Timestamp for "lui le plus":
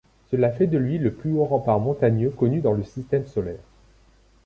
0.79-1.31